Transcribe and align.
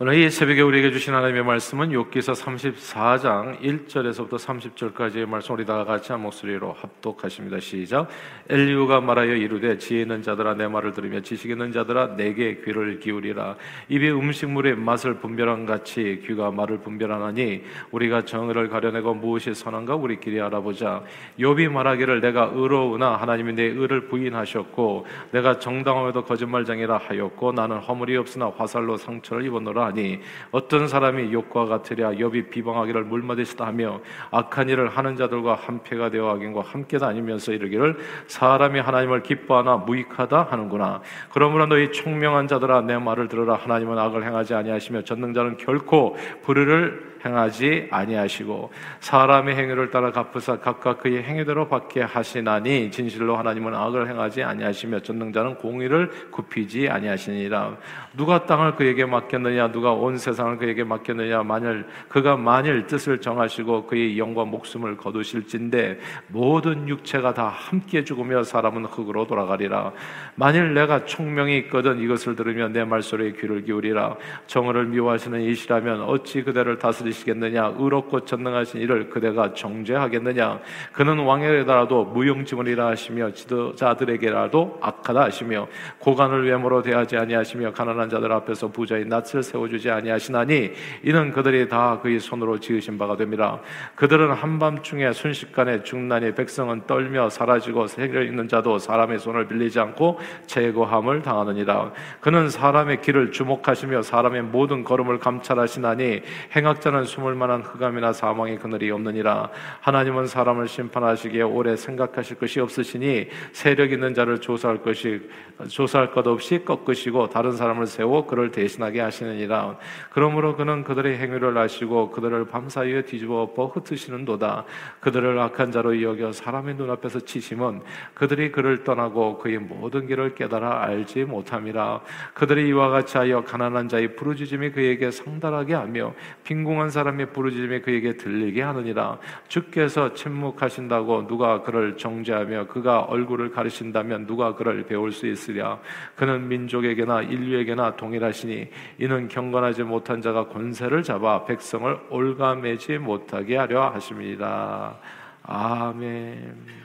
오늘 0.00 0.14
이 0.14 0.28
새벽에 0.28 0.60
우리에게 0.60 0.90
주신 0.90 1.14
하나님의 1.14 1.44
말씀은 1.44 1.90
욥기서 1.90 2.34
34장 2.34 3.60
1절에서부터 3.60 4.30
30절까지의 4.30 5.24
말씀 5.24 5.54
우리 5.54 5.64
다 5.64 5.84
같이 5.84 6.10
한 6.10 6.20
목소리로 6.20 6.72
합독하십니다. 6.72 7.60
시작. 7.60 8.08
엘리우가 8.48 9.00
말하여 9.00 9.36
이르되 9.36 9.78
지혜 9.78 10.02
있는 10.02 10.20
자들아 10.20 10.54
내 10.54 10.66
말을 10.66 10.94
들으며 10.94 11.20
지식 11.20 11.48
있는 11.48 11.70
자들아 11.70 12.16
내게 12.16 12.56
귀를 12.64 12.98
기울이라. 12.98 13.54
입에 13.88 14.10
음식물의 14.10 14.74
맛을 14.74 15.14
분별한 15.18 15.64
같이 15.64 16.20
귀가 16.26 16.50
말을 16.50 16.78
분별하나니 16.78 17.62
우리가 17.92 18.24
정의를 18.24 18.70
가려내고 18.70 19.14
무엇이 19.14 19.54
선한가 19.54 19.94
우리끼리 19.94 20.40
알아보자. 20.40 21.04
욥이 21.38 21.70
말하기를 21.70 22.20
내가 22.20 22.50
의로우나 22.52 23.14
하나님이 23.14 23.52
내 23.52 23.62
의를 23.62 24.08
부인하셨고 24.08 25.06
내가 25.30 25.60
정당함에도 25.60 26.24
거짓말장이라 26.24 26.96
하였고 26.96 27.52
나는 27.52 27.78
허물이 27.78 28.16
없으나 28.16 28.50
화살로 28.56 28.96
상처를 28.96 29.46
입었노라 29.46 29.83
하니 29.84 30.20
어떤 30.50 30.88
사람이 30.88 31.32
욕과 31.32 31.66
같으랴 31.66 32.12
욥이 32.12 32.50
비방하기를 32.50 33.04
물맞으시다 33.04 33.66
하며 33.66 34.00
악한 34.30 34.68
일을 34.68 34.88
하는 34.88 35.16
자들과 35.16 35.54
한패가 35.54 36.10
되어 36.10 36.30
악인과 36.30 36.62
함께 36.62 36.98
다니면서 36.98 37.52
이르기를 37.52 37.96
사람이 38.26 38.80
하나님을 38.80 39.22
기뻐하나 39.22 39.76
무익하다 39.76 40.48
하는구나. 40.50 41.00
그러므로 41.32 41.66
너희 41.66 41.92
총명한 41.92 42.48
자들아 42.48 42.82
내 42.82 42.98
말을 42.98 43.28
들으라. 43.28 43.54
하나님은 43.54 43.98
악을 43.98 44.24
행하지 44.24 44.54
아니하시며 44.54 45.02
전능자는 45.02 45.56
결코 45.56 46.16
불의를 46.42 47.13
행하지 47.24 47.88
아니하시고 47.90 48.70
사람의 49.00 49.56
행위를 49.56 49.90
따라 49.90 50.12
갚으사 50.12 50.58
각각 50.58 51.00
그의 51.00 51.22
행위대로 51.22 51.68
받게 51.68 52.02
하시나니 52.02 52.90
진실로 52.90 53.36
하나님은 53.36 53.74
악을 53.74 54.08
행하지 54.08 54.42
아니하시며 54.42 55.00
전능자는 55.00 55.56
공의를 55.56 56.10
굽히지 56.30 56.88
아니하시니라. 56.88 57.76
누가 58.16 58.46
땅을 58.46 58.76
그에게 58.76 59.04
맡겼느냐? 59.04 59.72
누가 59.72 59.92
온 59.92 60.18
세상을 60.18 60.58
그에게 60.58 60.84
맡겼느냐? 60.84 61.42
만일 61.42 61.86
그가 62.08 62.36
만일 62.36 62.86
뜻을 62.86 63.20
정하시고 63.20 63.86
그의 63.86 64.18
영과 64.18 64.44
목숨을 64.44 64.96
거두실진데 64.96 65.98
모든 66.28 66.88
육체가 66.88 67.34
다 67.34 67.48
함께 67.48 68.04
죽으며 68.04 68.42
사람은 68.42 68.84
흙으로 68.84 69.26
돌아가리라. 69.26 69.92
만일 70.34 70.74
내가 70.74 71.04
총명이 71.04 71.56
있거든 71.58 71.98
이것을 72.00 72.36
들으면 72.36 72.72
내 72.72 72.84
말소리에 72.84 73.32
귀를 73.32 73.62
기울이라. 73.62 74.16
정의를 74.46 74.86
미워하시는 74.86 75.40
이시라면 75.40 76.02
어찌 76.02 76.42
그대를 76.42 76.78
다스리 76.78 77.13
지키시겠느냐 77.14 77.74
의롭고 77.78 78.24
전능하신 78.24 78.80
이를 78.80 79.08
그대가 79.08 79.54
정죄하겠느냐. 79.54 80.60
그는 80.92 81.20
왕에게라도 81.20 82.04
무용지물이라 82.06 82.86
하시며 82.88 83.32
지도자들에게라도 83.32 84.78
악하다 84.80 85.22
하시며 85.22 85.68
고관을 85.98 86.48
외모로 86.48 86.82
대하지 86.82 87.16
아니하시며 87.16 87.72
가난한 87.72 88.10
자들 88.10 88.32
앞에서 88.32 88.68
부자의 88.68 89.06
낯을 89.06 89.42
세워주지 89.42 89.90
아니하시나니 89.90 90.72
이는 91.04 91.32
그들이 91.32 91.68
다 91.68 92.00
그의 92.02 92.18
손으로 92.20 92.58
지으신 92.58 92.98
바가 92.98 93.16
됩니다. 93.16 93.60
그들은 93.94 94.32
한밤중에 94.32 95.12
순식간에 95.12 95.82
중난이 95.82 96.34
백성은 96.34 96.82
떨며 96.86 97.30
사라지고 97.30 97.86
세계 97.86 98.24
있는 98.24 98.48
자도 98.48 98.78
사람의 98.78 99.18
손을 99.20 99.46
빌리지 99.46 99.78
않고 99.78 100.18
제거함을 100.46 101.22
당하느니라. 101.22 101.92
그는 102.20 102.50
사람의 102.50 103.00
길을 103.02 103.32
주목하시며 103.32 104.02
사람의 104.02 104.42
모든 104.42 104.84
걸음을 104.84 105.18
감찰하시나니 105.18 106.22
행악자는 106.56 107.03
사람은 107.04 107.06
숨을 107.06 107.34
만한 107.34 107.62
흑암이나 107.62 108.12
사망의 108.12 108.58
그늘이 108.58 108.90
없느니라. 108.90 109.50
하나님은 109.80 110.26
사람을 110.26 110.66
심판하시기에 110.66 111.42
오래 111.42 111.76
생각하실 111.76 112.38
것이 112.38 112.60
없으시니 112.60 113.28
세력 113.52 113.92
있는 113.92 114.14
자를 114.14 114.40
조사할 114.40 114.82
것이 114.82 115.28
조사할 115.68 116.10
것 116.10 116.26
없이 116.26 116.64
꺾으시고 116.64 117.28
다른 117.28 117.52
사람을 117.52 117.86
세워 117.86 118.26
그를 118.26 118.50
대신하게 118.50 119.00
하시느니라. 119.00 119.78
그러므로 120.10 120.56
그는 120.56 120.82
그들의 120.82 121.18
행위를 121.18 121.56
아시고 121.56 122.10
그들을 122.10 122.46
밤사이에 122.46 123.02
뒤집어 123.02 123.42
엎어 123.42 123.66
흩으시는도다. 123.66 124.64
그들을 125.00 125.38
악한 125.38 125.70
자로 125.70 126.02
여겨 126.02 126.32
사람의 126.32 126.74
눈앞에서 126.74 127.20
치심은 127.20 127.82
그들이 128.14 128.50
그를 128.50 128.82
떠나고 128.84 129.38
그의 129.38 129.58
모든 129.58 130.06
길을 130.06 130.34
깨달아 130.34 130.82
알지 130.84 131.24
못함이라. 131.24 132.00
그들이 132.34 132.68
이와 132.68 132.88
같이 132.88 133.18
하여 133.18 133.44
가난한 133.44 133.88
자의 133.88 134.16
부르짖음이 134.16 134.70
그에게 134.70 135.10
상달하게 135.10 135.74
하며 135.74 136.14
빈궁한 136.44 136.90
사람의 136.94 137.32
부르짖음이 137.32 137.82
그에게 137.82 138.16
들리게 138.16 138.62
하느니라. 138.62 139.18
주께서 139.48 140.14
침묵하신다고 140.14 141.26
누가 141.26 141.62
그를 141.62 141.98
정죄하며 141.98 142.68
그가 142.68 143.00
얼굴을 143.00 143.50
가리신다면 143.50 144.26
누가 144.26 144.54
그를 144.54 144.86
배울 144.86 145.12
수 145.12 145.26
있으랴? 145.26 145.80
그는 146.16 146.48
민족에게나 146.48 147.22
인류에게나 147.22 147.96
동일하시니 147.96 148.68
이는 148.98 149.28
경건하지 149.28 149.82
못한 149.82 150.22
자가 150.22 150.48
권세를 150.48 151.02
잡아 151.02 151.44
백성을 151.44 151.98
올가매지 152.08 152.96
못하게 152.96 153.56
하려 153.56 153.90
하십니다. 153.90 154.96
아멘 155.42 156.83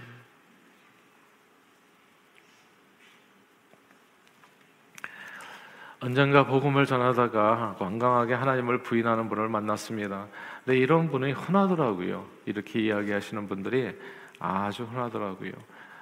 언젠가 6.01 6.45
복음을 6.45 6.85
전하다가 6.85 7.75
완강하게 7.77 8.33
하나님을 8.33 8.83
부인하는 8.83 9.27
분을 9.27 9.49
만났습니다. 9.49 10.27
근데 10.63 10.79
이런 10.79 11.09
분이 11.11 11.33
흔하더라고요. 11.33 12.25
이렇게 12.45 12.79
이야기하시는 12.79 13.49
분들이 13.49 13.93
아주 14.39 14.85
흔하더라고요. 14.85 15.51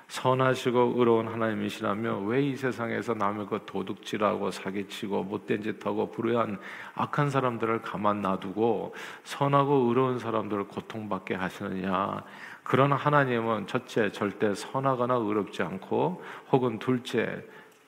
선하시고 0.07 0.93
의로운 0.97 1.27
하나님이시라며 1.27 2.19
왜 2.19 2.43
이 2.43 2.55
세상에서 2.55 3.15
남의 3.15 3.47
것 3.47 3.65
도둑질하고 3.65 4.51
사기치고 4.51 5.23
못된 5.23 5.63
짓하고 5.63 6.11
불의한 6.11 6.59
악한 6.93 7.31
사람들을 7.31 7.81
가만 7.81 8.21
놔두고 8.21 8.95
선하고 9.23 9.87
의로운 9.89 10.19
사람들을 10.19 10.67
고통받게 10.67 11.33
하시느냐 11.33 12.23
그런 12.63 12.93
하나님은 12.93 13.65
첫째 13.65 14.11
절대 14.11 14.53
선하거나 14.53 15.15
의롭지 15.15 15.63
않고 15.63 16.23
혹은 16.51 16.77
둘째 16.77 17.43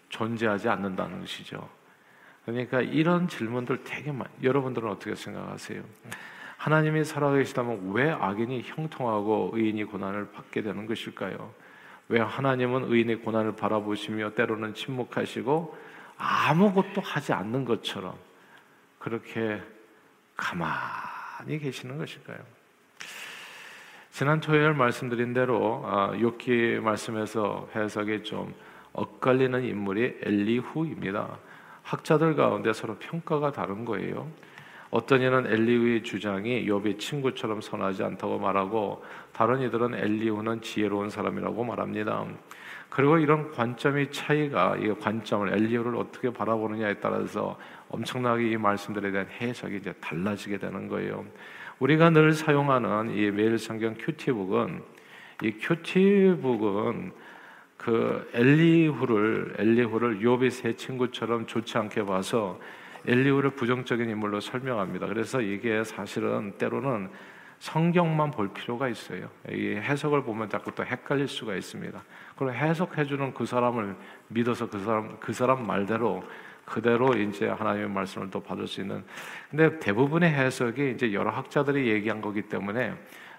존재하지 0.10 0.68
않는다는 0.70 1.20
것이죠. 1.22 1.79
그러니까 2.46 2.82
이런 2.82 3.28
질문들 3.28 3.84
되게 3.84 4.12
많. 4.12 4.28
여러분들은 4.42 4.90
어떻게 4.90 5.16
생각하세요? 5.16 5.84
하나님이 6.58 7.06
살아계시다면 7.06 7.94
왜 7.94 8.10
악인이 8.10 8.64
형통하고 8.66 9.52
의인이 9.54 9.86
고난을 9.86 10.32
받게 10.32 10.62
되는 10.62 10.86
것일까요? 10.86 11.54
왜 12.10 12.20
하나님은 12.20 12.92
의인의 12.92 13.18
고난을 13.18 13.56
바라보시며 13.56 14.32
때로는 14.32 14.74
침묵하시고 14.74 15.78
아무것도 16.18 17.02
하지 17.02 17.34
않는 17.34 17.66
것처럼 17.66 18.16
그렇게 18.98 19.62
가만히 20.36 21.60
계시는 21.60 21.98
것일까요? 21.98 22.40
지난 24.12 24.42
토요일 24.42 24.74
말씀드린 24.74 25.34
대로 25.34 25.84
아, 25.86 26.12
말씀에서 26.82 27.70
해석이 27.74 28.24
좀 28.24 28.54
엇갈리는 28.92 29.64
인물이 29.64 30.20
엘리후입니다. 30.24 31.38
학자들 31.90 32.36
가운데 32.36 32.72
서로 32.72 32.96
평가가 33.00 33.52
다른 33.52 33.84
거예요. 33.84 34.28
어떤 34.92 35.22
이는 35.22 35.48
엘리우의 35.48 36.04
주장이 36.04 36.68
욥의 36.68 37.00
친구처럼 37.00 37.62
선하지 37.62 38.04
않다고 38.04 38.38
말하고 38.38 39.04
다른 39.34 39.62
이들은 39.62 39.96
엘리우는 39.96 40.62
지혜로운 40.62 41.10
사람이라고 41.10 41.64
말합니다. 41.64 42.26
그리고 42.90 43.18
이런 43.18 43.52
관점의 43.52 44.12
차이가 44.12 44.76
이 44.78 44.88
관점을 45.00 45.52
엘리우를 45.52 45.96
어떻게 45.96 46.32
바라보느냐에 46.32 46.96
따라서 47.00 47.58
엄청나게 47.90 48.52
이 48.52 48.58
말씀들에 48.58 49.10
대한 49.10 49.28
해석이 49.28 49.78
이제 49.78 49.92
달라지게 49.94 50.60
되는 50.60 50.88
거예요. 50.88 51.26
우리가 51.80 52.12
늘 52.12 52.34
사용하는 52.34 53.16
이 53.16 53.32
매일 53.32 53.58
성경 53.58 53.96
큐티북은 53.98 54.84
이 55.42 55.52
큐티북은 55.54 57.14
그 57.80 58.30
엘리후를 58.34 59.56
엘리후를 59.58 60.20
욥의 60.20 60.52
세 60.52 60.76
친구처럼 60.76 61.48
좋지 61.48 61.78
않게 61.78 62.04
봐서 62.04 62.60
엘리후를 63.08 63.52
부정적인 63.52 64.10
인물로 64.10 64.42
설명합니다. 64.42 65.08
그래서 65.08 65.42
이게 65.42 65.84
사실은 65.86 66.52
때로는 66.58 67.10
성경만 67.60 68.32
볼 68.32 68.54
필요가 68.54 68.90
있어요. 68.90 69.30
이 69.50 69.76
해석을 69.76 70.24
보면 70.24 70.50
자꾸 70.50 70.74
또 70.76 70.84
헷갈릴 70.84 71.30
수가 71.30 71.56
있습니다. 71.56 72.04
그리고 72.36 72.54
해석해 72.54 73.06
주는 73.06 73.34
그 73.34 73.46
사람을 73.46 73.96
믿어서 74.28 74.70
그 74.70 74.80
사람 74.80 75.18
그 75.20 75.32
사람 75.32 75.66
말대로 75.66 76.22
그대로 76.66 77.14
이제 77.14 77.48
하나님의 77.48 77.90
말씀을 77.90 78.30
또 78.30 78.42
받을 78.42 78.68
수 78.68 78.82
있는. 78.82 79.04
근데 79.50 79.80
대부분의 79.80 80.32
해석이 80.32 80.92
이제 80.92 81.14
여러 81.14 81.32
학자들이 81.32 81.88
얘기한 81.88 82.22
거기 82.22 82.42
때문에 82.42 82.94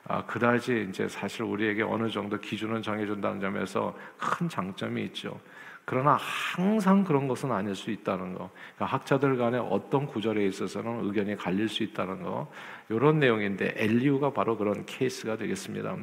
아, 0.07 0.25
그다지 0.25 0.87
이제 0.89 1.09
사실 1.09 1.43
우리에게 1.43 1.83
어느 1.83 2.09
정도 2.09 2.39
기준을 2.39 2.83
정해준다는 2.83 3.41
점에서 3.41 3.97
큰 4.19 4.49
장점이 4.49 5.03
있죠. 5.05 5.39
그러나 5.85 6.17
항상 6.21 7.03
그런 7.03 7.27
것은 7.27 7.51
아닐 7.51 7.75
수 7.75 7.91
있다는 7.91 8.35
거. 8.35 8.51
그러니까 8.77 8.85
학자들 8.87 9.37
간에 9.37 9.59
어떤 9.59 10.07
구절에 10.07 10.47
있어서는 10.47 11.05
의견이 11.05 11.37
갈릴 11.37 11.69
수 11.69 11.83
있다는 11.83 12.23
거. 12.23 12.51
이런 12.89 13.19
내용인데 13.19 13.75
엘리우가 13.77 14.33
바로 14.33 14.57
그런 14.57 14.85
케이스가 14.87 15.37
되겠습니다. 15.37 15.97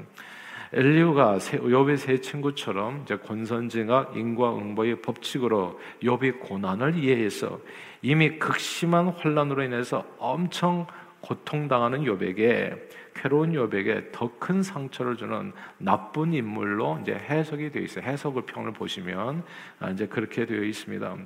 엘리우가 0.74 1.38
욥의 1.38 1.98
세 1.98 2.20
친구처럼 2.20 3.04
이제 3.04 3.16
권선징악 3.16 4.18
인과응보의 4.18 5.02
법칙으로 5.02 5.80
욥이 6.04 6.42
고난을 6.42 6.96
이해해서 6.96 7.60
이미 8.02 8.38
극심한 8.38 9.08
환란으로 9.08 9.64
인해서 9.64 10.06
엄청 10.18 10.86
고통당하는 11.22 12.04
욥에게 12.04 12.80
괴로운 13.16 13.54
욥에게 13.54 14.12
더 14.12 14.32
큰 14.40 14.62
상처를 14.62 15.18
주는 15.18 15.52
나쁜 15.78 16.34
인물로 16.34 17.00
이제 17.02 17.14
해석이 17.14 17.72
되어 17.72 17.82
있어요. 17.84 18.06
해석을 18.06 18.44
평을 18.44 18.74
보시면 18.74 19.44
아, 19.80 19.90
이제 19.90 20.08
그렇게 20.08 20.46
되어 20.46 20.64
있습니다. 20.64 21.18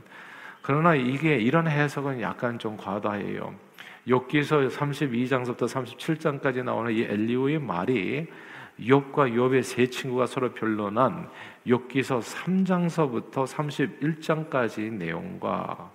그러나 0.62 0.96
이게 0.96 1.38
이런 1.38 1.68
해석은 1.68 2.22
약간 2.22 2.58
좀 2.58 2.78
과다해요. 2.78 3.54
욥기서 4.08 4.72
32장부터 4.72 5.68
37장까지 5.68 6.64
나오는 6.64 6.92
이 6.92 7.04
엘리우의 7.04 7.60
말이 7.60 8.28
욥과 8.80 9.34
욥의 9.34 9.64
세 9.64 9.88
친구가 9.88 10.26
서로 10.26 10.54
변론한 10.54 11.30
욥기서 11.68 12.22
3장서부터 12.24 13.46
31장까지 13.46 14.92
내용과 14.92 15.92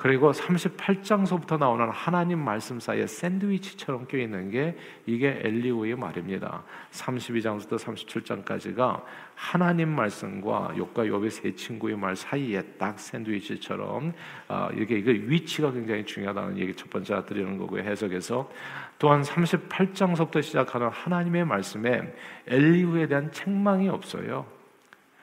그리고 0.00 0.32
38장서부터 0.32 1.58
나오는 1.58 1.90
하나님 1.90 2.38
말씀 2.38 2.80
사이에 2.80 3.06
샌드위치처럼 3.06 4.06
껴 4.06 4.16
있는 4.16 4.50
게 4.50 4.74
이게 5.04 5.38
엘리우의 5.44 5.94
말입니다. 5.94 6.62
32장부터 6.90 7.78
37장까지가 7.78 9.02
하나님 9.34 9.90
말씀과 9.90 10.72
욕과 10.78 11.04
욥의 11.04 11.28
세 11.28 11.54
친구의 11.54 11.98
말 11.98 12.16
사이에 12.16 12.62
딱 12.78 12.98
샌드위치처럼 12.98 14.14
아, 14.48 14.70
이게 14.74 14.96
이게 14.96 15.12
위치가 15.12 15.70
굉장히 15.70 16.06
중요하다는 16.06 16.56
얘기 16.56 16.74
첫 16.74 16.88
번째 16.88 17.22
드리는 17.26 17.58
거고요. 17.58 17.82
해석에서 17.82 18.50
또한 18.98 19.20
38장서부터 19.20 20.42
시작하는 20.42 20.88
하나님의 20.88 21.44
말씀에 21.44 22.14
엘리우에 22.46 23.06
대한 23.06 23.30
책망이 23.32 23.90
없어요. 23.90 24.59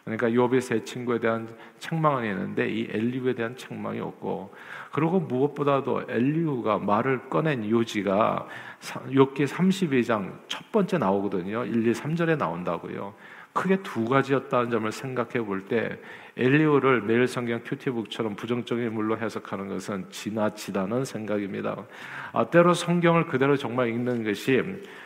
그러니까 0.07 0.29
욥의 0.29 0.61
세 0.61 0.83
친구에 0.85 1.19
대한 1.19 1.49
책망은 1.79 2.29
있는데 2.29 2.69
이 2.69 2.87
엘리우에 2.89 3.33
대한 3.33 3.57
책망이 3.57 3.99
없고 3.99 4.53
그리고 4.93 5.19
무엇보다도 5.19 6.03
엘리우가 6.07 6.77
말을 6.79 7.29
꺼낸 7.29 7.69
요지가 7.69 8.47
욥기 9.09 9.45
32장 9.47 10.31
첫 10.47 10.71
번째 10.71 10.97
나오거든요. 10.97 11.65
1, 11.65 11.87
2, 11.87 11.91
3절에 11.91 12.37
나온다고요. 12.37 13.13
크게 13.51 13.81
두 13.83 14.05
가지였다는 14.05 14.69
점을 14.69 14.89
생각해 14.91 15.41
볼 15.45 15.67
때 15.67 15.99
엘리오를 16.37 17.01
매일 17.01 17.27
성경 17.27 17.61
큐티북처럼 17.63 18.35
부정적인 18.35 18.93
물로 18.93 19.17
해석하는 19.17 19.67
것은 19.69 20.05
지나치다는 20.11 21.03
생각입니다. 21.03 21.75
아, 22.31 22.45
때로 22.45 22.73
성경을 22.75 23.25
그대로 23.25 23.57
정말 23.57 23.89
읽는 23.89 24.23
것이 24.23 24.61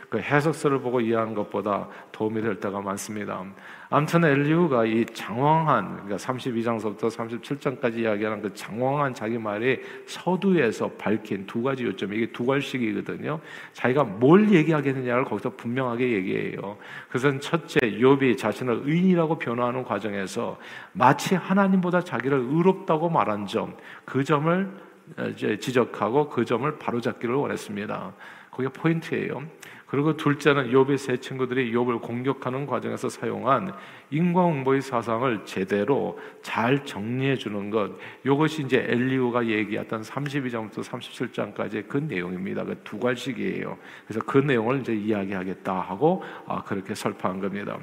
그 0.10 0.20
해석서를 0.20 0.82
보고 0.82 1.00
이해하는 1.00 1.34
것보다 1.34 1.88
도움이 2.12 2.42
될 2.42 2.60
때가 2.60 2.82
많습니다. 2.82 3.46
아무튼 3.90 4.24
엘리우가 4.24 4.86
이 4.86 5.06
장황한 5.06 6.06
그러니까 6.06 6.16
32장서부터 6.16 7.10
37장까지 7.10 8.00
이야기하는 8.00 8.42
그 8.42 8.54
장황한 8.54 9.14
자기 9.14 9.38
말이 9.38 9.80
서두에서 10.06 10.90
밝힌 10.92 11.46
두 11.46 11.62
가지 11.62 11.86
요점 11.86 12.14
이게 12.14 12.26
두 12.32 12.46
갈식이거든요. 12.46 13.40
자기가 13.74 14.04
뭘 14.04 14.52
얘기하겠느냐를 14.52 15.26
거기서 15.26 15.52
분명하게 15.52 16.12
얘기해요. 16.12 16.78
그것은 17.08 17.40
첫째 17.40 17.80
욥이 17.80 18.38
자신을 18.38 18.84
의인이라고 18.86 19.40
변호하는 19.40 19.84
과정에서 19.84 20.58
마치 20.94 21.21
하나님보다 21.36 22.02
자기를 22.02 22.38
의롭다고 22.38 23.10
말한 23.10 23.48
점 23.48 23.76
그 24.06 24.24
점을 24.24 24.70
이제 25.34 25.58
지적하고 25.58 26.30
그 26.30 26.46
점을 26.46 26.78
바로잡기를 26.78 27.36
원했습니다. 27.36 28.14
그게 28.52 28.70
포인트예요. 28.70 29.44
그리고 29.92 30.18
둘째는 30.18 30.72
욥의 30.72 30.98
세 30.98 31.18
친구들이 31.18 31.72
욥을 31.74 32.02
공격하는 32.02 32.66
과정에서 32.66 33.10
사용한 33.10 33.74
인과응보의 34.10 34.82
사상을 34.82 35.46
제대로 35.46 36.20
잘 36.42 36.84
정리해 36.84 37.36
주는 37.36 37.70
것. 37.70 37.92
이것이 38.26 38.64
이제 38.64 38.86
엘리우가 38.88 39.46
얘기했던 39.48 40.02
32장부터 40.02 40.84
37장까지의 40.84 41.88
그 41.88 41.98
내용입니다. 41.98 42.64
그 42.64 42.82
두 42.84 43.00
갈식이에요. 43.00 43.78
그래서 44.06 44.26
그 44.26 44.38
내용을 44.38 44.82
이제 44.82 44.94
이야기하겠다 44.94 45.80
하고 45.80 46.24
아, 46.46 46.64
그렇게 46.64 46.94
설파한 46.94 47.40
겁니다. 47.40 47.78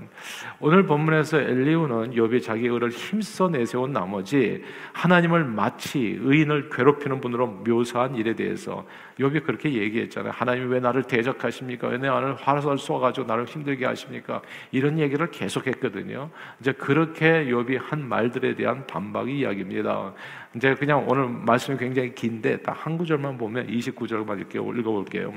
오늘 0.60 0.84
본문에서 0.84 1.40
엘리우는 1.40 2.12
욥이 2.12 2.42
자기 2.42 2.66
의를 2.66 2.90
힘써 2.90 3.48
내세운 3.48 3.92
나머지 3.92 4.62
하나님을 4.92 5.44
마치 5.44 6.18
의인을 6.20 6.70
괴롭히는 6.70 7.20
분으로 7.20 7.46
묘사한 7.46 8.16
일에 8.16 8.34
대해서 8.34 8.84
욥이 9.20 9.44
그렇게 9.44 9.72
얘기했잖아요. 9.72 10.32
하나님이 10.34 10.66
왜 10.66 10.80
나를 10.80 11.02
대적하십니까? 11.02 11.88
왜 11.88 11.98
나를 11.98 12.34
화살 12.36 12.78
쏘아가지고 12.78 13.26
나를 13.26 13.44
힘들게 13.44 13.84
하십니까? 13.84 14.40
이런 14.70 14.98
얘기를 14.98 15.30
계속했거든요. 15.30 16.30
이제 16.60 16.72
그렇게 16.72 17.44
욥이 17.46 17.78
한 17.82 18.08
말들에 18.08 18.54
대한 18.54 18.86
반박이 18.86 19.40
이야기입니다. 19.40 20.14
이제 20.56 20.74
그냥 20.74 21.04
오늘 21.08 21.28
말씀이 21.28 21.76
굉장히 21.76 22.14
긴데 22.14 22.62
딱 22.62 22.78
한 22.78 22.96
구절만 22.96 23.36
보면 23.36 23.66
29절만 23.66 24.38
이렇게 24.38 24.58
읽어볼게요. 24.58 25.34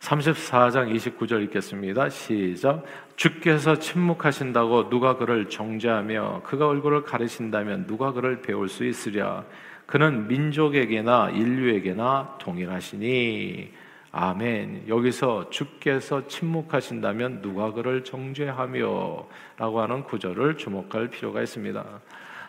34장 0.00 0.94
29절 0.94 1.42
읽겠습니다. 1.44 2.08
시작. 2.08 2.84
주께서 3.16 3.76
침묵하신다고 3.76 4.88
누가 4.88 5.16
그를 5.16 5.48
정죄하며 5.48 6.42
그가 6.44 6.68
얼굴을 6.68 7.02
가리신다면 7.02 7.86
누가 7.88 8.12
그를 8.12 8.40
배울 8.40 8.68
수 8.68 8.84
있으랴. 8.84 9.44
그는 9.86 10.26
민족에게나 10.26 11.30
인류에게나 11.30 12.38
동일하시니 12.40 13.72
아멘. 14.10 14.84
여기서 14.88 15.50
주께서 15.50 16.26
침묵하신다면 16.26 17.42
누가 17.42 17.70
그를 17.70 18.02
정죄하며 18.02 19.26
라고 19.58 19.80
하는 19.80 20.04
구절을 20.04 20.56
주목할 20.56 21.08
필요가 21.08 21.42
있습니다. 21.42 21.84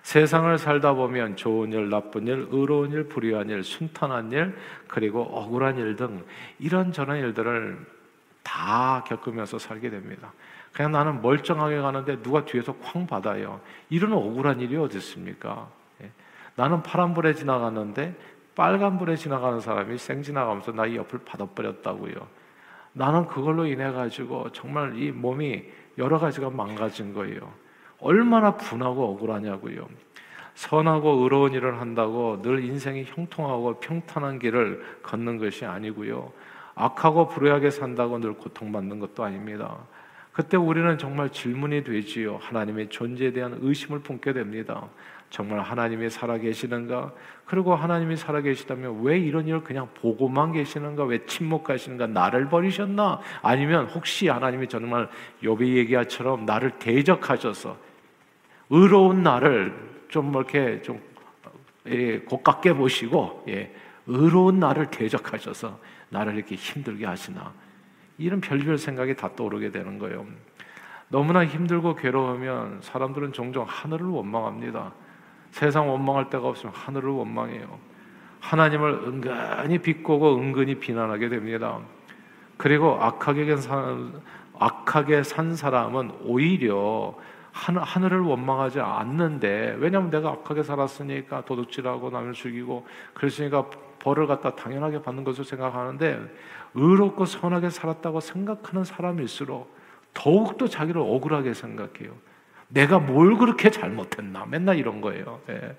세상을 0.01 0.57
살다 0.57 0.93
보면 0.93 1.35
좋은 1.35 1.73
일, 1.73 1.89
나쁜 1.89 2.27
일, 2.27 2.47
의로운 2.49 2.93
일, 2.93 3.09
불의한 3.09 3.49
일, 3.49 3.63
순탄한 3.63 4.31
일, 4.31 4.55
그리고 4.87 5.21
억울한 5.23 5.77
일 5.77 5.97
등 5.97 6.23
이런저런 6.59 7.17
일들을 7.17 7.77
다 8.41 9.03
겪으면서 9.05 9.59
살게 9.59 9.89
됩니다. 9.89 10.31
그냥 10.71 10.93
나는 10.93 11.21
멀쩡하게 11.21 11.79
가는데 11.81 12.21
누가 12.21 12.45
뒤에서 12.45 12.73
쾅 12.75 13.05
받아요. 13.05 13.59
이런 13.89 14.13
억울한 14.13 14.61
일이 14.61 14.77
어디 14.77 14.97
있습니까? 14.99 15.69
예. 16.57 16.61
나는 16.61 16.83
파란불에 16.83 17.33
지나갔는데 17.33 18.15
빨간불에 18.55 19.15
지나가는 19.15 19.59
사람이 19.59 19.97
생 19.97 20.23
지나가면서 20.23 20.71
나의 20.71 20.95
옆을 20.95 21.19
받아버렸다고요. 21.19 22.15
나는 22.93 23.27
그걸로 23.27 23.67
인해 23.67 23.91
가지고 23.91 24.51
정말 24.51 24.97
이 24.97 25.11
몸이 25.11 25.65
여러 25.99 26.17
가지가 26.17 26.49
망가진 26.49 27.13
거예요. 27.13 27.53
얼마나 27.99 28.55
분하고 28.57 29.11
억울하냐고요. 29.11 29.87
선하고 30.55 31.23
의로운 31.23 31.53
일을 31.53 31.79
한다고 31.79 32.41
늘 32.41 32.63
인생이 32.63 33.05
형통하고 33.05 33.79
평탄한 33.79 34.39
길을 34.39 35.01
걷는 35.03 35.37
것이 35.37 35.65
아니고요. 35.65 36.31
악하고 36.73 37.27
불의하게 37.27 37.69
산다고 37.69 38.17
늘 38.19 38.33
고통받는 38.33 38.99
것도 38.99 39.23
아닙니다. 39.23 39.77
그때 40.31 40.57
우리는 40.57 40.97
정말 40.97 41.31
질문이 41.31 41.83
되지요. 41.83 42.37
하나님의 42.37 42.89
존재에 42.89 43.33
대한 43.33 43.57
의심을 43.61 43.99
품게 43.99 44.33
됩니다. 44.33 44.87
정말 45.29 45.59
하나님이 45.59 46.09
살아계시는가? 46.09 47.11
그리고 47.45 47.75
하나님이 47.75 48.15
살아계시다면 48.15 49.01
왜 49.03 49.19
이런 49.19 49.47
일을 49.47 49.63
그냥 49.63 49.89
보고만 49.95 50.53
계시는가? 50.53 51.03
왜 51.03 51.25
침묵하시는가? 51.25 52.07
나를 52.07 52.49
버리셨나? 52.49 53.19
아니면 53.41 53.87
혹시 53.87 54.29
하나님이 54.29 54.67
정말 54.67 55.09
요비 55.43 55.77
얘기처럼 55.77 56.45
나를 56.45 56.71
대적하셔서 56.79 57.77
의로운 58.69 59.23
나를 59.23 59.73
좀 60.09 60.31
이렇게 60.31 60.81
좀 60.81 61.01
예, 61.87 62.19
고깝게 62.19 62.73
보시고 62.73 63.43
예, 63.47 63.73
의로운 64.07 64.59
나를 64.59 64.87
대적하셔서 64.89 65.79
나를 66.09 66.35
이렇게 66.35 66.55
힘들게 66.55 67.05
하시나? 67.05 67.53
이런 68.17 68.41
별별 68.41 68.77
생각이 68.77 69.15
다 69.15 69.29
떠오르게 69.35 69.71
되는 69.71 69.99
거예요. 69.99 70.25
너무나 71.09 71.45
힘들고 71.45 71.95
괴로우면 71.95 72.79
사람들은 72.81 73.31
종종 73.33 73.65
하늘을 73.67 74.07
원망합니다. 74.07 74.93
세상 75.57 75.89
원망할 75.89 76.29
데가 76.29 76.49
없으면 76.49 76.71
하늘을 76.75 77.09
원망해요. 77.09 77.79
하나님을 78.41 78.91
은근히 79.07 79.79
비꼬고 79.79 80.37
은근히 80.37 80.75
비난하게 80.75 81.29
됩니다. 81.29 81.79
그리고 82.57 82.95
악하게 83.01 83.57
산, 83.57 84.21
악하게 84.59 85.23
산 85.23 85.55
사람은 85.55 86.11
오히려 86.21 87.15
하늘을 87.51 88.19
원망하지 88.19 88.81
않는데 88.81 89.77
왜냐하면 89.79 90.11
내가 90.11 90.29
악하게 90.29 90.61
살았으니까 90.61 91.45
도둑질하고 91.45 92.11
남을 92.11 92.33
죽이고 92.33 92.85
그랬으니까 93.15 93.65
벌을 93.97 94.27
갖다 94.27 94.53
당연하게 94.53 95.01
받는 95.01 95.23
것을 95.23 95.43
생각하는데 95.43 96.21
의롭고 96.75 97.25
선하게 97.25 97.71
살았다고 97.71 98.19
생각하는 98.19 98.83
사람일수록 98.83 99.75
더욱더 100.13 100.67
자기를 100.67 101.01
억울하게 101.01 101.55
생각해요. 101.55 102.11
내가 102.69 102.99
뭘 102.99 103.37
그렇게 103.37 103.69
잘못했나? 103.69 104.45
맨날 104.45 104.77
이런 104.77 105.01
거예요. 105.01 105.41
네. 105.47 105.77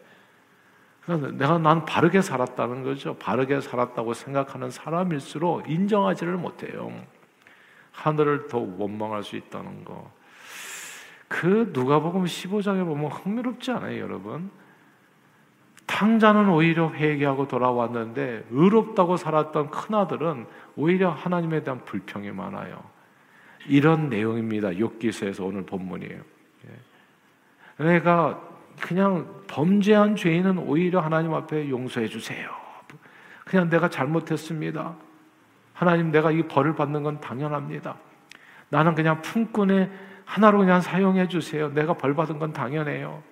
내가 1.07 1.59
난 1.59 1.85
바르게 1.85 2.21
살았다는 2.21 2.83
거죠. 2.83 3.14
바르게 3.14 3.61
살았다고 3.61 4.12
생각하는 4.12 4.71
사람일수록 4.71 5.71
인정하지를 5.71 6.37
못해요. 6.37 6.92
하늘을 7.92 8.49
더 8.49 8.59
원망할 8.59 9.25
수 9.25 9.37
있다는 9.37 9.85
거. 9.85 10.11
그 11.26 11.71
누가복음 11.73 12.25
15장에 12.25 12.85
보면 12.85 13.11
흥미롭지 13.11 13.71
않아요, 13.71 14.00
여러분? 14.00 14.50
탕자는 15.87 16.50
오히려 16.50 16.90
회개하고 16.90 17.49
돌아왔는데 17.49 18.47
의롭다고 18.50 19.16
살았던 19.16 19.71
큰 19.71 19.95
아들은 19.95 20.47
오히려 20.76 21.11
하나님에 21.11 21.64
대한 21.64 21.85
불평이 21.85 22.30
많아요. 22.33 22.83
이런 23.66 24.11
내용입니다. 24.11 24.68
욥기서에서 24.68 25.47
오늘 25.47 25.64
본문이에요. 25.64 26.38
예. 27.81 27.85
내가 27.85 28.41
그냥 28.81 29.27
범죄한 29.49 30.17
죄인은 30.17 30.59
오히려 30.59 31.01
하나님 31.01 31.35
앞에 31.35 31.69
용서해 31.69 32.09
주세요. 32.09 32.51
그냥 33.45 33.71
내가 33.71 33.89
잘못했습니다. 33.89 34.95
하나님 35.73 36.11
내가 36.11 36.31
이 36.31 36.43
벌을 36.43 36.75
받는 36.75 37.03
건 37.03 37.21
당연합니다. 37.21 37.97
나는 38.69 38.95
그냥 38.95 39.23
품꾼의 39.23 39.91
하나로 40.25 40.59
그냥 40.59 40.81
사용해 40.81 41.29
주세요. 41.29 41.73
내가 41.73 41.95
벌 41.95 42.15
받은 42.15 42.39
건 42.39 42.53
당연해요. 42.53 43.23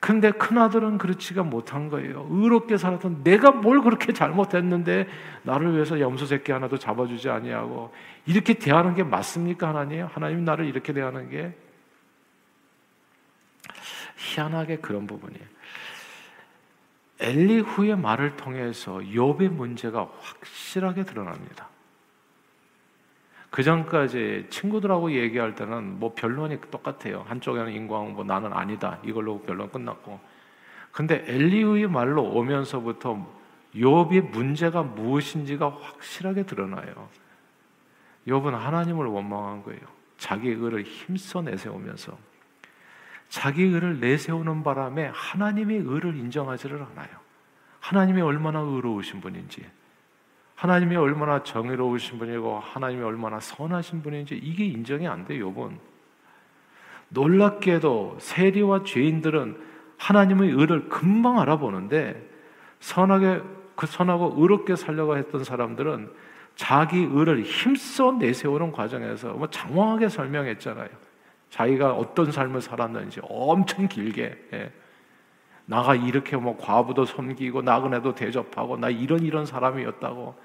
근데 0.00 0.30
큰아들은 0.30 0.96
그렇지가 0.96 1.42
못한 1.42 1.90
거예요. 1.90 2.26
의롭게 2.30 2.78
살았던 2.78 3.22
내가 3.22 3.50
뭘 3.50 3.82
그렇게 3.82 4.14
잘못했는데 4.14 5.06
나를 5.42 5.74
위해서 5.74 6.00
염소 6.00 6.24
새끼 6.24 6.52
하나도 6.52 6.78
잡아주지 6.78 7.28
아니하고 7.28 7.92
이렇게 8.24 8.54
대하는 8.54 8.94
게 8.94 9.04
맞습니까 9.04 9.68
하나님? 9.68 10.06
하나님 10.06 10.44
나를 10.44 10.64
이렇게 10.64 10.94
대하는 10.94 11.28
게 11.28 11.54
희한하게 14.40 14.78
그런 14.78 15.06
부분이에요. 15.06 15.44
엘리후의 17.20 17.96
말을 17.98 18.36
통해서 18.36 18.94
욥의 18.98 19.50
문제가 19.50 20.08
확실하게 20.20 21.04
드러납니다. 21.04 21.68
그 23.50 23.62
전까지 23.62 24.46
친구들하고 24.48 25.12
얘기할 25.12 25.54
때는 25.54 25.98
뭐 25.98 26.14
변론이 26.14 26.60
똑같아요. 26.70 27.24
한쪽에는 27.28 27.72
인광, 27.72 28.14
뭐 28.14 28.24
나는 28.24 28.52
아니다. 28.52 28.98
이걸로 29.04 29.40
변론 29.40 29.70
끝났고. 29.70 30.18
근데 30.92 31.24
엘리우의 31.26 31.88
말로 31.88 32.22
오면서부터 32.22 33.40
욥의 33.74 34.30
문제가 34.30 34.82
무엇인지가 34.82 35.68
확실하게 35.68 36.44
드러나요. 36.46 37.08
욥은 38.26 38.52
하나님을 38.52 39.06
원망한 39.06 39.62
거예요. 39.62 39.80
자기 40.16 40.50
의를 40.50 40.84
힘써 40.84 41.42
내세우면서 41.42 42.29
자기 43.30 43.62
의를 43.62 44.00
내세우는 44.00 44.64
바람에 44.64 45.12
하나님의 45.14 45.78
의를 45.78 46.16
인정하지를 46.16 46.84
않아요. 46.90 47.08
하나님이 47.78 48.20
얼마나 48.20 48.58
의로우신 48.58 49.20
분인지, 49.20 49.64
하나님이 50.56 50.96
얼마나 50.96 51.42
정의로우신 51.42 52.18
분이고, 52.18 52.58
하나님이 52.58 53.02
얼마나 53.02 53.40
선하신 53.40 54.02
분인지 54.02 54.34
이게 54.42 54.66
인정이 54.66 55.08
안 55.08 55.24
돼요, 55.24 55.50
욥은. 55.54 55.78
놀랍게도 57.10 58.18
세리와 58.20 58.82
죄인들은 58.84 59.56
하나님의 59.96 60.50
의를 60.50 60.88
금방 60.88 61.38
알아보는데 61.38 62.28
선하게 62.80 63.42
그 63.76 63.86
선하고 63.86 64.34
의롭게 64.38 64.74
살려고 64.76 65.16
했던 65.16 65.44
사람들은 65.44 66.10
자기 66.56 66.98
의를 66.98 67.42
힘써 67.42 68.12
내세우는 68.12 68.72
과정에서 68.72 69.32
뭐 69.34 69.48
장황하게 69.48 70.08
설명했잖아요. 70.08 71.09
자기가 71.50 71.94
어떤 71.94 72.32
삶을 72.32 72.62
살았는지 72.62 73.20
엄청 73.24 73.88
길게 73.88 74.48
예. 74.52 74.72
나가 75.66 75.94
이렇게 75.94 76.36
뭐 76.36 76.56
과부도 76.56 77.04
섬기고 77.04 77.62
나그네도 77.62 78.14
대접하고 78.14 78.76
나 78.76 78.88
이런 78.88 79.22
이런 79.22 79.46
사람이었다고. 79.46 80.36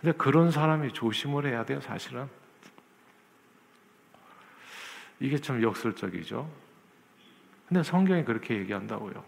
근데 0.00 0.16
그런 0.16 0.50
사람이 0.50 0.92
조심을 0.92 1.46
해야 1.46 1.64
돼요, 1.64 1.80
사실은. 1.80 2.28
이게 5.20 5.38
참 5.38 5.62
역설적이죠. 5.62 6.48
근데 7.68 7.82
성경이 7.82 8.24
그렇게 8.24 8.56
얘기한다고요. 8.56 9.22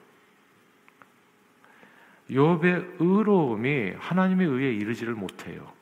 욥의 2.30 2.96
의로움이 3.00 3.94
하나님의 3.98 4.46
의에 4.46 4.72
이르지를 4.74 5.14
못해요. 5.14 5.72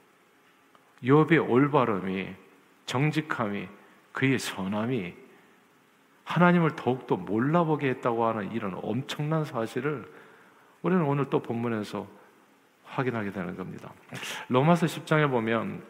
욥의 1.03 1.49
올바름이 1.49 2.35
정직함이 2.87 3.69
그의 4.19 4.37
선함이 4.41 5.15
하나님을 6.25 6.75
더욱더 6.75 7.15
몰라보게 7.15 7.89
했다고 7.89 8.27
하는 8.27 8.51
이런 8.51 8.77
엄청난 8.83 9.45
사실을 9.45 10.11
우리는 10.83 11.05
오늘 11.05 11.31
또 11.31 11.41
본문에서 11.41 12.05
확인하게 12.83 13.31
되는 13.31 13.57
겁니다. 13.57 13.93
로마서 14.49 14.87
10장에 14.87 15.31
보면 15.31 15.85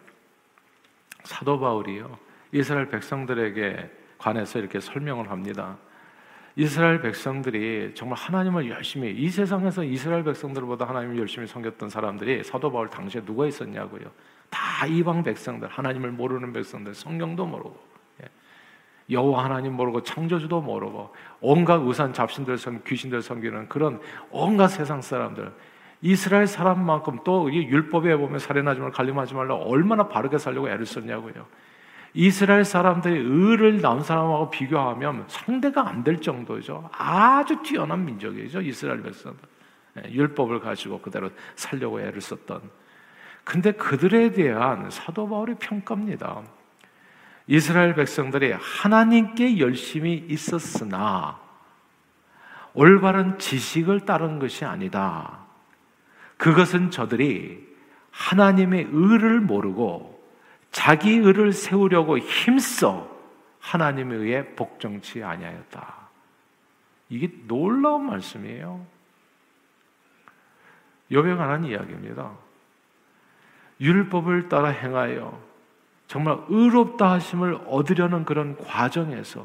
사도 1.23 1.59
바울이요. 1.59 2.19
이스라엘 2.53 2.91
백성들에게 2.91 3.91
관해서 4.19 4.59
이렇게 4.59 4.79
설명을 4.79 5.31
합니다. 5.31 5.79
이스라엘 6.55 7.01
백성들이 7.01 7.93
정말 7.95 8.19
하나님을 8.19 8.69
열심히 8.69 9.11
이 9.11 9.31
세상에서 9.31 9.85
이스라엘 9.85 10.23
백성들보다 10.25 10.87
하나님을 10.87 11.19
열심히 11.19 11.47
섬겼던 11.47 11.89
사람들이 11.89 12.45
사도 12.45 12.71
바울 12.71 12.91
당시에 12.91 13.25
누가 13.25 13.47
있었냐고요. 13.47 14.05
다 14.51 14.87
이방 14.87 15.23
백성들, 15.23 15.69
하나님을 15.69 16.11
모르는 16.11 16.53
백성들, 16.53 16.95
성경도 16.95 17.47
모르고 17.47 17.88
여호와 19.11 19.45
하나님 19.45 19.75
모르고 19.75 20.03
창조주도 20.03 20.61
모르고 20.61 21.15
온갖 21.41 21.77
우산 21.77 22.13
잡신들 22.13 22.59
섬 22.59 22.83
귀신들 22.85 23.23
섬기는 23.23 23.69
그런 23.69 24.01
온갖 24.31 24.69
세상 24.69 25.01
사람들 25.01 25.53
이스라엘 26.01 26.47
사람만큼 26.47 27.21
또 27.25 27.53
율법에 27.53 28.17
보면 28.17 28.39
살인하지 28.39 28.81
말고 28.81 28.95
갈림하지 28.95 29.35
말라 29.35 29.55
얼마나 29.55 30.09
바르게 30.09 30.39
살려고 30.39 30.69
애를 30.69 30.87
썼냐고요. 30.87 31.47
이스라엘 32.15 32.65
사람들이 32.65 33.19
의를 33.19 33.81
낳은 33.81 34.03
사람하고 34.03 34.51
비교하면 34.51 35.25
상대가 35.27 35.89
안 35.89 36.05
될 36.05 36.21
정도죠. 36.21 36.89
아주 36.93 37.61
뛰어난 37.63 38.05
민족이죠. 38.05 38.61
이스라엘 38.63 39.03
백성들. 39.03 39.41
예, 39.99 40.13
율법을 40.13 40.61
가지고 40.61 41.01
그대로 41.01 41.31
살려고 41.55 42.01
애를 42.01 42.21
썼던. 42.21 42.63
근데 43.45 43.73
그들에 43.73 44.31
대한 44.33 44.91
사도 44.91 45.29
바울의 45.29 45.57
평가입니다. 45.59 46.43
이스라엘 47.49 47.95
백성들이 47.95 48.53
하나님께 48.53 49.59
열심히 49.59 50.23
있었으나 50.29 51.41
올바른 52.75 53.39
지식을 53.39 54.01
따른 54.01 54.39
것이 54.39 54.67
아니다. 54.67 55.41
그것은 56.37 56.91
저들이 56.91 57.67
하나님의 58.11 58.89
의를 58.93 59.41
모르고 59.41 60.23
자기 60.71 61.17
의를 61.17 61.55
세우려고 61.55 62.19
힘써 62.19 63.11
하나님의 63.61 64.19
의에 64.19 64.55
복종치 64.55 65.25
아니하였다. 65.25 65.97
이게 67.09 67.33
놀라운 67.47 68.05
말씀이에요. 68.07 68.87
욥에 71.11 71.39
관한 71.39 71.65
이야기입니다. 71.65 72.31
율법을 73.81 74.51
따라 74.51 74.69
행하여 74.69 75.48
정말 76.09 76.39
의롭다 76.49 77.13
하심을 77.13 77.61
얻으려는 77.67 78.25
그런 78.25 78.57
과정에서 78.57 79.45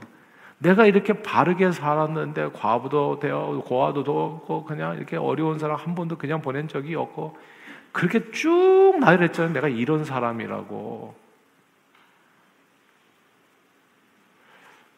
내가 0.57 0.85
이렇게 0.85 1.21
바르게 1.21 1.73
살았는데 1.73 2.51
과부도 2.53 3.19
되어 3.19 3.61
고아도 3.65 4.01
없고 4.01 4.63
그냥 4.63 4.95
이렇게 4.95 5.17
어려운 5.17 5.59
사람 5.59 5.77
한 5.77 5.93
번도 5.93 6.17
그냥 6.17 6.41
보낸 6.41 6.69
적이 6.69 6.95
없고 6.95 7.37
그렇게 7.91 8.31
쭉 8.31 8.95
나열했잖아요. 8.99 9.53
내가 9.53 9.67
이런 9.67 10.05
사람이라고. 10.05 11.15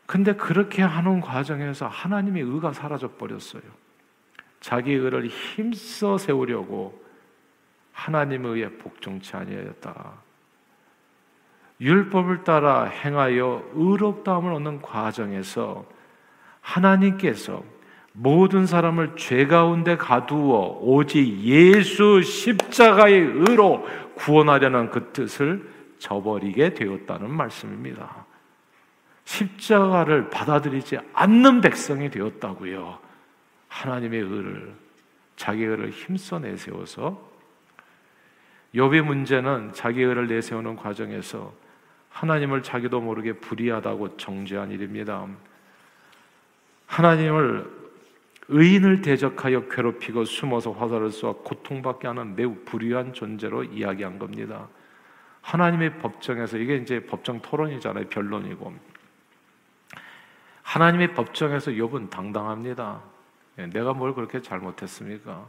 근데 0.05 0.35
그렇게 0.35 0.83
하는 0.83 1.19
과정에서 1.19 1.87
하나님의 1.87 2.43
의가 2.43 2.73
사라져 2.73 3.09
버렸어요. 3.13 3.63
자기 4.61 4.93
의를 4.93 5.27
힘써 5.27 6.19
세우려고 6.19 7.03
하나님의 7.91 8.51
의에 8.51 8.69
복종치 8.77 9.35
아니하였다. 9.35 10.24
율법을 11.81 12.43
따라 12.43 12.85
행하여 12.85 13.63
의롭다함을 13.73 14.53
얻는 14.53 14.81
과정에서 14.81 15.85
하나님께서 16.61 17.63
모든 18.13 18.65
사람을 18.65 19.17
죄 19.17 19.45
가운데 19.45 19.97
가두어 19.97 20.79
오직 20.81 21.39
예수 21.41 22.21
십자가의 22.21 23.19
의로 23.19 23.85
구원하려는 24.15 24.89
그 24.89 25.11
뜻을 25.11 25.69
저버리게 25.99 26.73
되었다는 26.73 27.29
말씀입니다. 27.29 28.25
십자가를 29.25 30.29
받아들이지 30.29 30.97
않는 31.13 31.59
백성이 31.59 32.09
되었다고요. 32.09 32.99
하나님의 33.67 34.21
의를 34.21 34.73
자기 35.35 35.63
의를 35.63 35.89
힘써 35.89 36.39
내세워서 36.39 37.21
욥의 38.73 39.01
문제는 39.01 39.73
자기 39.73 40.01
의를 40.01 40.27
내세우는 40.27 40.77
과정에서 40.77 41.51
하나님을 42.15 42.63
자기도 42.63 43.01
모르게 43.01 43.33
불의하다고 43.33 44.15
정죄한 44.15 44.71
일입니다. 44.71 45.27
하나님을 46.87 47.69
의인을 48.47 49.01
대적하여 49.01 49.67
괴롭히고 49.67 50.23
숨어서 50.23 50.71
화살을 50.71 51.11
쏘아 51.11 51.33
고통받게 51.43 52.07
하는 52.07 52.37
매우 52.37 52.55
불의한 52.63 53.11
존재로 53.11 53.65
이야기한 53.65 54.17
겁니다. 54.17 54.69
하나님의 55.41 55.97
법정에서 55.99 56.57
이게 56.57 56.77
이제 56.77 57.05
법정 57.05 57.41
토론이잖아요. 57.41 58.07
변론이고. 58.07 58.73
하나님의 60.63 61.15
법정에서 61.15 61.71
욥은 61.71 62.09
당당합니다. 62.09 63.01
예, 63.59 63.65
내가 63.67 63.93
뭘 63.93 64.15
그렇게 64.15 64.41
잘못했습니까? 64.41 65.45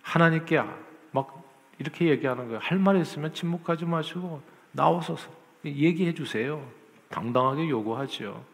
하나님께 0.00 0.62
막 1.10 1.44
이렇게 1.78 2.08
얘기하는 2.08 2.46
거예요. 2.46 2.60
할 2.62 2.78
말 2.78 2.96
있으면 2.96 3.34
침묵하지 3.34 3.84
마시고 3.84 4.40
나와서 4.72 5.16
얘기해 5.64 6.14
주세요. 6.14 6.66
당당하게 7.08 7.68
요구하죠. 7.68 8.44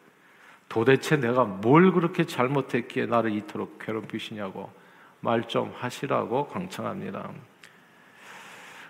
도대체 0.69 1.17
내가 1.17 1.45
뭘 1.45 1.93
그렇게 1.93 2.25
잘못했기에 2.25 3.07
나를 3.07 3.33
이토록 3.33 3.79
괴롭히시냐고 3.79 4.71
말 5.21 5.43
좀 5.49 5.73
하시라고 5.75 6.49
강청합니다. 6.49 7.31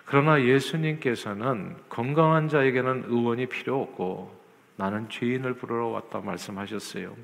그러나 0.04 0.42
예수님께서는 0.42 1.76
건강한 1.88 2.48
자에게는 2.48 3.04
의원이 3.08 3.46
필요 3.46 3.82
없고 3.82 4.36
나는 4.76 5.08
죄인을 5.08 5.54
부르러 5.54 5.88
왔다 5.88 6.20
말씀하셨어요. 6.20 7.14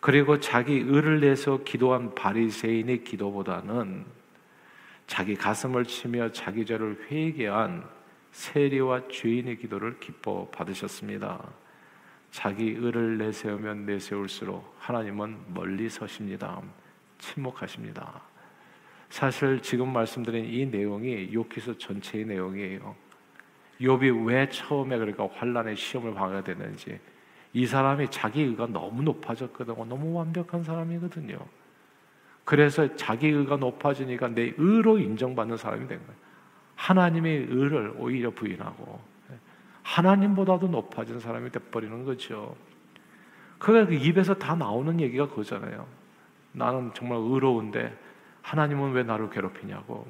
그리고 0.00 0.40
자기 0.40 0.74
의를 0.74 1.20
내서 1.20 1.62
기도한 1.62 2.14
바리새인의 2.14 3.04
기도보다는 3.04 4.04
자기 5.06 5.34
가슴을 5.34 5.84
치며 5.84 6.32
자기 6.32 6.64
죄를 6.64 7.06
회개한 7.10 7.84
세리와 8.32 9.08
죄인의 9.08 9.58
기도를 9.58 9.98
기뻐 10.00 10.48
받으셨습니다. 10.50 11.42
자기 12.30 12.70
의를 12.70 13.18
내세우면 13.18 13.86
내세울수록 13.86 14.76
하나님은 14.78 15.54
멀리 15.54 15.88
서십니다. 15.88 16.62
침묵하십니다. 17.18 18.22
사실 19.08 19.60
지금 19.60 19.92
말씀드린 19.92 20.44
이 20.44 20.66
내용이 20.66 21.30
욥기서 21.32 21.78
전체의 21.78 22.26
내용이에요. 22.26 22.94
욥이 23.80 24.26
왜 24.26 24.48
처음에 24.48 24.96
그러니까 24.98 25.28
환란의 25.32 25.76
시험을 25.76 26.14
당하게 26.14 26.54
됐는지 26.54 27.00
이 27.52 27.66
사람이 27.66 28.08
자기 28.10 28.42
의가 28.42 28.66
너무 28.66 29.02
높아졌거든. 29.02 29.74
너무 29.88 30.12
완벽한 30.12 30.62
사람이거든요. 30.62 31.38
그래서 32.44 32.94
자기 32.96 33.28
의가 33.28 33.56
높아지니까 33.56 34.28
내 34.28 34.54
의로 34.56 34.98
인정받는 34.98 35.56
사람이 35.56 35.88
된 35.88 35.98
거예요. 35.98 36.29
하나님의 36.80 37.46
의를 37.50 37.92
오히려 37.98 38.30
부인하고 38.30 38.98
하나님보다도 39.82 40.68
높아진 40.68 41.20
사람이 41.20 41.50
돼버리는 41.50 42.04
거죠. 42.04 42.56
그가 43.58 43.84
그 43.84 43.92
입에서 43.92 44.32
다 44.34 44.54
나오는 44.54 44.98
얘기가 44.98 45.28
그거잖아요. 45.28 45.86
나는 46.52 46.90
정말 46.94 47.18
의로운데 47.18 47.96
하나님은 48.40 48.92
왜 48.92 49.02
나를 49.02 49.28
괴롭히냐고. 49.28 50.06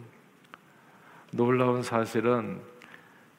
놀라운 1.33 1.83
사실은 1.83 2.61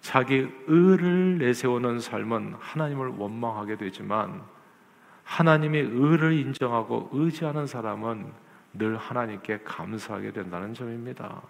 자기 0.01 0.49
의를 0.67 1.37
내세우는 1.37 1.99
삶은 1.99 2.55
하나님을 2.59 3.07
원망하게 3.17 3.77
되지만 3.77 4.41
하나님의 5.23 5.83
의를 5.83 6.33
인정하고 6.33 7.09
의지하는 7.13 7.65
사람은 7.65 8.25
늘 8.73 8.97
하나님께 8.97 9.59
감사하게 9.63 10.31
된다는 10.31 10.73
점입니다. 10.73 11.41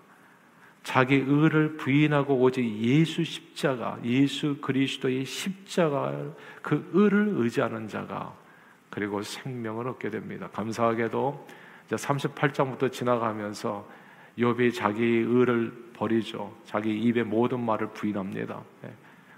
자기 0.83 1.15
의를 1.15 1.77
부인하고 1.77 2.35
오직 2.35 2.65
예수 2.79 3.23
십자가, 3.23 3.99
예수 4.03 4.57
그리스도의 4.61 5.25
십자가 5.25 6.13
그 6.61 6.89
의를 6.93 7.33
의지하는 7.35 7.87
자가 7.87 8.33
그리고 8.89 9.21
생명을 9.21 9.87
얻게 9.87 10.09
됩니다. 10.09 10.49
감사하게도 10.51 11.47
이제 11.85 11.95
38장부터 11.95 12.91
지나가면서 12.91 13.87
욥이 14.37 14.73
자기 14.73 15.03
의를 15.03 15.71
버리죠. 15.93 16.55
자기 16.65 16.97
입의 16.97 17.25
모든 17.25 17.59
말을 17.59 17.89
부인합니다. 17.89 18.61
예. 18.85 18.93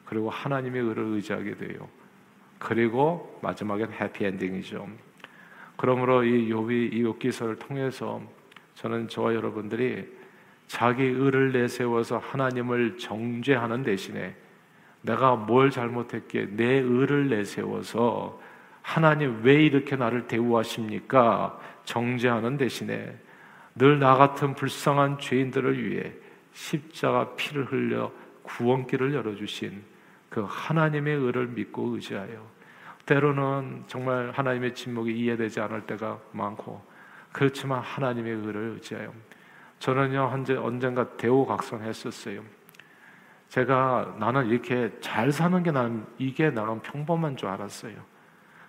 그리고 0.06 0.30
하나님의 0.30 0.82
의를 0.82 1.04
의지하게 1.06 1.56
돼요. 1.58 1.90
그리고 2.58 3.40
마지막엔 3.42 3.92
해피 3.92 4.26
엔딩이죠. 4.26 4.88
그러므로 5.76 6.24
이 6.24 6.50
욥이 6.50 6.94
이 6.94 7.04
욥기서를 7.04 7.60
통해서 7.60 8.22
저는 8.76 9.08
저와 9.10 9.34
여러분들이 9.34 10.08
자기 10.68 11.04
의를 11.04 11.52
내세워서 11.52 12.18
하나님을 12.18 12.98
정죄하는 12.98 13.84
대신에 13.84 14.36
내가 15.02 15.36
뭘 15.36 15.70
잘못했기에 15.70 16.48
내 16.52 16.66
의를 16.66 17.30
내세워서 17.30 18.42
하나님 18.82 19.42
왜 19.44 19.64
이렇게 19.64 19.96
나를 19.96 20.28
대우하십니까? 20.28 21.60
정죄하는 21.86 22.58
대신에 22.58 23.18
늘 23.76 24.00
나 24.00 24.16
같은 24.16 24.54
불쌍한 24.56 25.20
죄인들을 25.20 25.84
위해 25.84 26.14
십자가 26.54 27.36
피를 27.36 27.66
흘려 27.66 28.12
구원길을 28.44 29.14
열어주신 29.14 29.84
그 30.30 30.46
하나님의 30.48 31.16
의를 31.16 31.48
믿고 31.48 31.96
의지하여 31.96 32.46
때로는 33.06 33.84
정말 33.88 34.32
하나님의 34.32 34.76
침묵이 34.76 35.12
이해되지 35.18 35.60
않을 35.62 35.86
때가 35.86 36.20
많고 36.32 36.82
그렇지만 37.32 37.82
하나님의 37.82 38.34
의를 38.34 38.74
의지하여 38.76 39.12
저는요 39.84 40.30
현재 40.32 40.56
언젠가 40.56 41.10
대우각성했었어요. 41.18 42.42
제가 43.50 44.16
나는 44.18 44.48
이렇게 44.48 44.90
잘 45.02 45.30
사는 45.34 45.62
게 45.62 45.72
나는 45.72 46.06
이게 46.18 46.50
나는 46.52 46.80
평범한 46.80 47.36
줄 47.36 47.50
알았어요. 47.50 47.94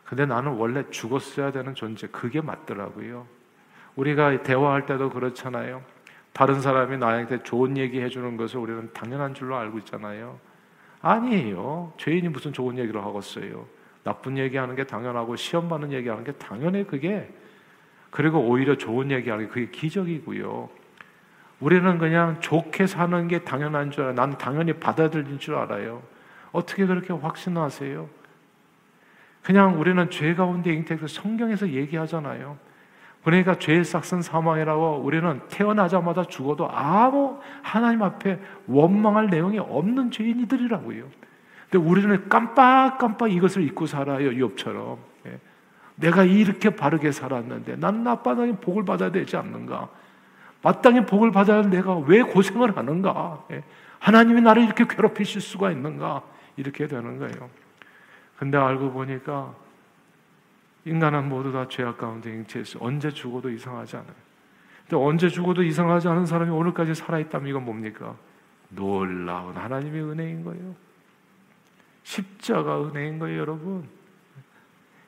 근데 0.05 0.27
나는 0.27 0.55
원래 0.55 0.83
죽었어야 0.90 1.53
되는 1.53 1.72
존재 1.77 2.09
그게 2.09 2.40
맞더라고요. 2.40 3.29
우리가 3.94 4.42
대화할 4.42 4.87
때도 4.87 5.11
그렇잖아요. 5.11 5.85
다른 6.33 6.61
사람이 6.61 6.98
나한테 6.98 7.44
좋은 7.44 7.77
얘기 7.77 8.00
해주는 8.00 8.37
것을 8.37 8.59
우리는 8.59 8.90
당연한 8.92 9.35
줄로 9.35 9.55
알고 9.55 9.79
있잖아요. 9.79 10.40
아니에요. 11.00 11.92
죄인이 11.96 12.29
무슨 12.31 12.53
좋은 12.53 12.77
얘기를 12.77 13.05
하겠어요. 13.05 13.68
나쁜 14.03 14.37
얘기하는 14.37 14.74
게 14.74 14.83
당연하고 14.83 15.37
시험 15.37 15.68
받는 15.68 15.92
얘기하는 15.92 16.24
게 16.24 16.33
당연해 16.33 16.83
그게. 16.83 17.33
그리고 18.11 18.40
오히려 18.40 18.77
좋은 18.77 19.12
얘기하는 19.12 19.46
게 19.46 19.53
그게 19.53 19.70
기적이고요. 19.70 20.83
우리는 21.64 21.96
그냥 21.96 22.38
좋게 22.40 22.87
사는 22.87 23.27
게 23.27 23.38
당연한 23.38 23.90
줄 23.90 24.03
알아요. 24.03 24.14
난 24.14 24.37
당연히 24.37 24.74
받아들인 24.74 25.38
줄 25.38 25.55
알아요. 25.55 26.03
어떻게 26.53 26.85
그렇게 26.85 27.14
확신하세요? 27.14 28.07
그냥 29.42 29.81
우리는 29.81 30.11
죄 30.11 30.35
가운데 30.35 30.74
잉태해서 30.74 31.07
성경에서 31.07 31.70
얘기하잖아요. 31.70 32.59
그러니까 33.24 33.59
죄의 33.59 33.85
싹슨 33.85 34.20
사망이라고 34.20 35.00
우리는 35.03 35.40
태어나자마자 35.48 36.24
죽어도 36.24 36.68
아무 36.70 37.40
하나님 37.62 38.03
앞에 38.03 38.38
원망할 38.66 39.29
내용이 39.29 39.59
없는 39.59 40.11
죄인이들이라고요. 40.11 41.05
근데 41.70 41.88
우리는 41.88 42.29
깜빡깜빡 42.29 43.33
이것을 43.33 43.62
잊고 43.62 43.87
살아요, 43.87 44.29
욥처럼. 44.33 44.98
예. 45.29 45.40
내가 45.94 46.24
이렇게 46.24 46.77
바르게 46.77 47.11
살았는데 47.11 47.77
난 47.77 48.05
나빠나게 48.05 48.57
복을 48.57 48.85
받아야 48.85 49.11
되지 49.11 49.38
않는가? 49.38 50.04
마땅히 50.64 51.05
복을 51.05 51.31
받아야 51.31 51.61
내가 51.61 51.94
왜 51.98 52.22
고생을 52.22 52.74
하는가? 52.74 53.44
예. 53.50 53.62
하나님이 53.98 54.40
나를 54.40 54.64
이렇게 54.64 54.87
괴롭히실 54.87 55.42
수가 55.42 55.70
있는가? 55.70 56.22
이렇게 56.57 56.87
되는 56.87 57.18
거예요. 57.18 57.50
근데 58.38 58.57
알고 58.57 58.92
보니까 58.92 59.55
인간은 60.87 61.29
모두 61.29 61.53
다 61.53 61.66
죄악 61.68 61.98
가운데 61.98 62.31
잉태해서 62.31 62.79
언제 62.83 63.11
죽어도 63.11 63.50
이상하지 63.50 63.96
않아요. 63.96 64.14
근데 64.88 64.96
언제 64.96 65.29
죽어도 65.29 65.62
이상하지 65.62 66.09
않은 66.09 66.24
사람이 66.24 66.50
오늘까지 66.50 66.94
살아있다면 66.94 67.48
이건 67.48 67.64
뭡니까? 67.66 68.16
놀라운 68.70 69.57
하나님의 69.57 70.03
은혜인 70.03 70.44
거예요. 70.44 70.74
십자가 72.05 72.83
은혜인 72.83 73.18
거예요, 73.18 73.38
여러분. 73.38 73.87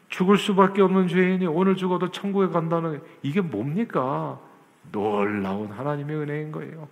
죽을 0.09 0.37
수밖에 0.37 0.83
없는 0.83 1.09
죄인이 1.09 1.47
오늘 1.47 1.77
죽어도 1.77 2.11
천국에 2.11 2.49
간다는 2.53 3.03
이게 3.23 3.41
뭡니까? 3.41 4.39
놀라운 4.93 5.71
하나님의 5.71 6.17
은혜인 6.17 6.53
거예요. 6.53 6.89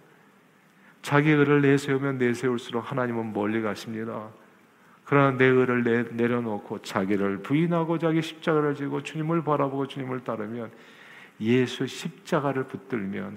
자기 1.02 1.30
의를 1.30 1.60
내세우면 1.60 2.18
내세울수록 2.18 2.90
하나님은 2.90 3.32
멀리 3.32 3.60
가십니다. 3.60 4.28
그러나 5.04 5.36
내 5.36 5.44
의를 5.44 5.84
내, 5.84 6.02
내려놓고 6.02 6.80
자기를 6.80 7.42
부인하고 7.42 7.98
자기 7.98 8.22
십자가를 8.22 8.74
지고 8.74 9.02
주님을 9.02 9.44
바라보고 9.44 9.86
주님을 9.86 10.24
따르면 10.24 10.70
예수 11.40 11.86
십자가를 11.86 12.64
붙들면 12.64 13.36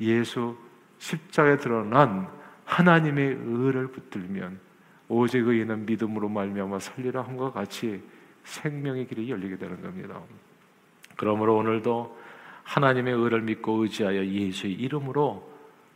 예수 0.00 0.56
십자가에 0.98 1.56
드러난 1.56 2.28
하나님의 2.64 3.38
의를 3.44 3.88
붙들면 3.88 4.60
오직 5.08 5.46
의인은 5.46 5.86
믿음으로 5.86 6.28
말미암아 6.28 6.78
살리라 6.78 7.22
함과 7.22 7.50
같이 7.50 8.02
생명의 8.44 9.06
길이 9.06 9.30
열리게 9.30 9.56
되는 9.56 9.82
겁니다. 9.82 10.20
그러므로 11.16 11.56
오늘도 11.56 12.21
하나님의 12.72 13.12
의를 13.12 13.42
믿고 13.42 13.82
의지하여 13.82 14.24
예수의 14.24 14.72
이름으로 14.72 15.46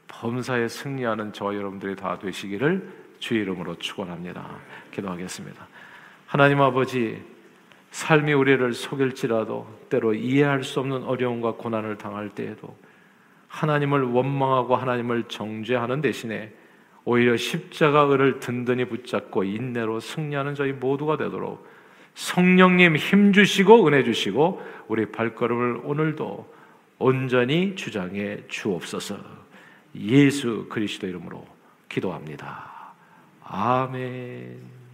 범사에 0.09 0.69
승리하는 0.69 1.33
저와 1.33 1.55
여러분들이 1.55 1.97
다 1.97 2.19
되시기를 2.19 2.87
주의 3.19 3.41
이름으로 3.41 3.77
축원합니다. 3.77 4.47
기도하겠습니다. 4.91 5.67
하나님 6.27 6.61
아버지 6.61 7.23
삶이 7.93 8.35
우리를 8.35 8.75
속일지라도 8.75 9.67
때로 9.89 10.13
이해할 10.13 10.65
수 10.65 10.81
없는 10.81 11.05
어려움과 11.05 11.53
고난을 11.53 11.97
당할 11.97 12.29
때에도 12.29 12.77
하나님을 13.49 14.03
원망하고 14.03 14.77
하나님을 14.77 15.25
정죄하는 15.29 16.03
대신에 16.03 16.53
오히려 17.07 17.39
십자가 17.39 18.13
을을 18.13 18.39
든든히 18.39 18.85
붙잡고 18.85 19.45
인내로 19.45 20.01
승리하는 20.01 20.55
저희 20.55 20.73
모두가 20.73 21.17
되도록 21.17 21.67
성령님 22.13 22.97
힘 22.97 23.33
주시고 23.33 23.87
은혜 23.87 24.05
주시고 24.05 24.61
우리 24.89 25.07
발걸음을 25.07 25.81
오늘도 25.83 26.56
온전히 26.99 27.75
주장해 27.77 28.49
주옵소서. 28.49 29.19
예수 29.97 30.67
그리스도 30.69 31.07
이름으로 31.07 31.47
기도합니다. 31.89 32.95
아멘. 33.43 34.86